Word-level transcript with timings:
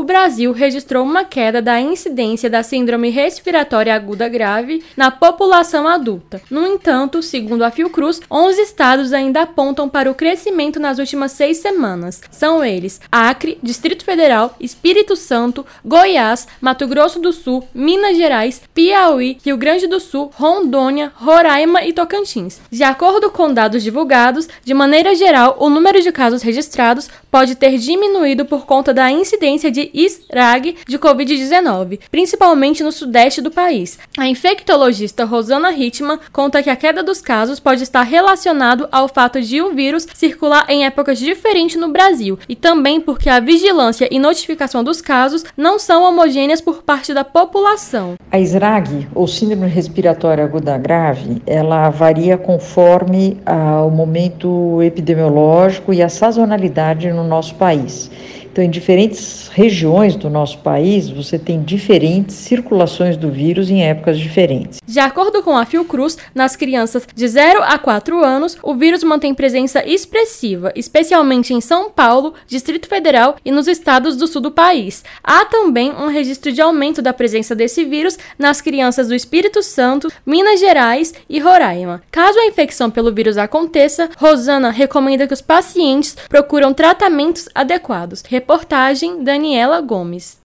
o 0.00 0.02
Brasil 0.02 0.50
registrou 0.52 1.04
uma 1.04 1.24
queda 1.24 1.60
da 1.60 1.78
incidência 1.78 2.48
da 2.48 2.62
síndrome 2.62 3.10
respiratória 3.10 3.94
aguda 3.94 4.30
grave 4.30 4.82
na 4.96 5.10
população 5.10 5.86
adulta. 5.86 6.40
No 6.50 6.66
entanto, 6.66 7.22
segundo 7.22 7.62
a 7.64 7.70
Fiocruz, 7.70 8.18
11 8.30 8.62
estados 8.62 9.12
ainda 9.12 9.42
apontam 9.42 9.90
para 9.90 10.10
o 10.10 10.14
crescimento 10.14 10.80
nas 10.80 10.98
últimas 10.98 11.32
seis 11.32 11.58
semanas. 11.58 12.22
São 12.30 12.64
eles 12.64 12.98
Acre, 13.12 13.58
Distrito 13.62 14.02
Federal, 14.02 14.56
Espírito 14.58 15.14
Santo, 15.16 15.66
Goiás, 15.84 16.48
Mato 16.62 16.86
Grosso 16.86 17.20
do 17.20 17.30
Sul, 17.30 17.68
Minas 17.74 18.16
Gerais, 18.16 18.62
Piauí, 18.72 19.36
Rio 19.44 19.58
Grande 19.58 19.86
do 19.86 20.00
Sul, 20.00 20.30
Rondônia, 20.34 21.12
Roraima 21.14 21.84
e 21.84 21.92
Tocantins. 21.92 22.58
De 22.70 22.82
acordo 22.82 23.28
com 23.28 23.52
dados 23.52 23.82
divulgados, 23.82 24.48
de 24.64 24.72
maneira 24.72 25.14
geral, 25.14 25.58
o 25.60 25.68
número 25.68 26.00
de 26.00 26.10
casos 26.10 26.40
registrados 26.40 27.10
pode 27.30 27.54
ter 27.54 27.78
diminuído 27.78 28.44
por 28.44 28.66
conta 28.66 28.92
da 28.92 29.10
incidência 29.10 29.70
de 29.70 29.90
ISRAG 29.94 30.76
de 30.86 30.98
Covid-19, 30.98 32.00
principalmente 32.10 32.82
no 32.82 32.92
sudeste 32.92 33.40
do 33.40 33.50
país. 33.50 33.98
A 34.18 34.26
infectologista 34.26 35.24
Rosana 35.24 35.72
Hitman 35.72 36.18
conta 36.32 36.62
que 36.62 36.70
a 36.70 36.76
queda 36.76 37.02
dos 37.02 37.20
casos 37.20 37.60
pode 37.60 37.82
estar 37.82 38.02
relacionado 38.02 38.88
ao 38.90 39.08
fato 39.08 39.40
de 39.40 39.62
o 39.62 39.72
vírus 39.74 40.06
circular 40.14 40.66
em 40.68 40.84
épocas 40.84 41.18
diferentes 41.18 41.76
no 41.76 41.88
Brasil 41.88 42.38
e 42.48 42.56
também 42.56 43.00
porque 43.00 43.28
a 43.28 43.40
vigilância 43.40 44.08
e 44.10 44.18
notificação 44.18 44.82
dos 44.82 45.00
casos 45.00 45.44
não 45.56 45.78
são 45.78 46.02
homogêneas 46.02 46.60
por 46.60 46.82
parte 46.82 47.14
da 47.14 47.24
população. 47.24 48.14
A 48.30 48.38
ISRAG, 48.38 49.08
ou 49.14 49.26
Síndrome 49.26 49.66
Respiratória 49.68 50.44
Aguda 50.44 50.78
Grave, 50.78 51.42
ela 51.46 51.90
varia 51.90 52.38
conforme 52.38 53.40
ah, 53.44 53.82
o 53.82 53.90
momento 53.90 54.82
epidemiológico 54.82 55.92
e 55.92 56.02
a 56.02 56.08
sazonalidade 56.08 57.12
no 57.12 57.19
nosso 57.24 57.54
país. 57.54 58.10
Então, 58.52 58.64
em 58.64 58.70
diferentes 58.70 59.48
regiões 59.52 60.16
do 60.16 60.28
nosso 60.28 60.58
país, 60.58 61.08
você 61.08 61.38
tem 61.38 61.62
diferentes 61.62 62.34
circulações 62.34 63.16
do 63.16 63.30
vírus 63.30 63.70
em 63.70 63.84
épocas 63.84 64.18
diferentes. 64.18 64.80
De 64.84 64.98
acordo 64.98 65.40
com 65.40 65.56
a 65.56 65.64
Fiocruz, 65.64 66.18
nas 66.34 66.56
crianças 66.56 67.06
de 67.14 67.28
0 67.28 67.62
a 67.62 67.78
4 67.78 68.24
anos, 68.24 68.56
o 68.60 68.74
vírus 68.74 69.04
mantém 69.04 69.32
presença 69.32 69.86
expressiva, 69.86 70.72
especialmente 70.74 71.54
em 71.54 71.60
São 71.60 71.90
Paulo, 71.90 72.34
Distrito 72.48 72.88
Federal 72.88 73.36
e 73.44 73.52
nos 73.52 73.68
estados 73.68 74.16
do 74.16 74.26
sul 74.26 74.42
do 74.42 74.50
país. 74.50 75.04
Há 75.22 75.44
também 75.44 75.92
um 75.92 76.08
registro 76.08 76.50
de 76.50 76.60
aumento 76.60 77.00
da 77.00 77.12
presença 77.12 77.54
desse 77.54 77.84
vírus 77.84 78.18
nas 78.36 78.60
crianças 78.60 79.06
do 79.06 79.14
Espírito 79.14 79.62
Santo, 79.62 80.08
Minas 80.26 80.58
Gerais 80.58 81.14
e 81.28 81.38
Roraima. 81.38 82.02
Caso 82.10 82.38
a 82.40 82.46
infecção 82.46 82.90
pelo 82.90 83.12
vírus 83.12 83.38
aconteça, 83.38 84.10
Rosana 84.16 84.70
recomenda 84.70 85.26
que 85.26 85.34
os 85.34 85.40
pacientes 85.40 86.16
procuram 86.28 86.74
tratamentos 86.74 87.48
adequados. 87.54 88.24
Reportagem 88.40 89.22
Daniela 89.22 89.82
Gomes. 89.82 90.38